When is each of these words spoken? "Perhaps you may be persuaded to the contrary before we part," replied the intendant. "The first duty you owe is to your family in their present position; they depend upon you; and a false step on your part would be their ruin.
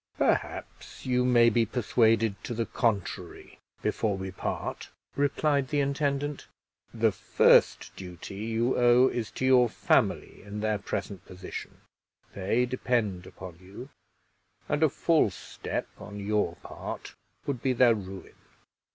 "Perhaps 0.17 1.05
you 1.05 1.23
may 1.23 1.51
be 1.51 1.63
persuaded 1.63 2.35
to 2.45 2.55
the 2.55 2.65
contrary 2.65 3.59
before 3.83 4.17
we 4.17 4.31
part," 4.31 4.89
replied 5.15 5.67
the 5.67 5.79
intendant. 5.79 6.47
"The 6.91 7.11
first 7.11 7.95
duty 7.95 8.33
you 8.33 8.75
owe 8.75 9.09
is 9.09 9.29
to 9.33 9.45
your 9.45 9.69
family 9.69 10.41
in 10.41 10.61
their 10.61 10.79
present 10.79 11.23
position; 11.27 11.81
they 12.33 12.65
depend 12.65 13.27
upon 13.27 13.59
you; 13.61 13.89
and 14.67 14.81
a 14.81 14.89
false 14.89 15.35
step 15.35 15.87
on 15.99 16.19
your 16.19 16.55
part 16.63 17.13
would 17.45 17.61
be 17.61 17.71
their 17.71 17.93
ruin. 17.93 18.33